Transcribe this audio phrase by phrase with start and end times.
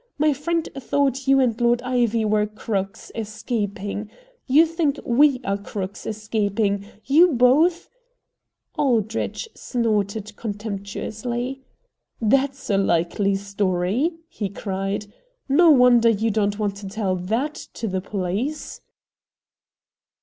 [0.17, 4.09] My friend thought you and Lord Ivy were crooks, escaping.
[4.47, 6.87] You think WE are crooks, escaping.
[7.05, 7.87] You both"
[8.79, 11.61] Aldrich snorted contemptuously.
[12.19, 15.05] "That's a likely story!" he cried.
[15.47, 18.81] "No wonder you don't want to tell THAT to the police!"